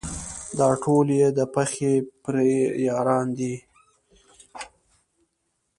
دا 0.59 0.69
ټول 0.83 1.07
یې 1.19 1.27
د 1.37 1.39
پخې 1.53 1.91
پرې 2.23 2.51
یاران 2.87 3.27
دي. 3.39 3.55